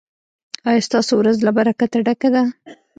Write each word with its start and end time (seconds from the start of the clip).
ایا 0.69 0.85
ستاسو 0.87 1.11
ورځ 1.17 1.37
له 1.45 1.51
برکته 1.57 1.97
ډکه 2.07 2.29
ده؟ 2.35 2.43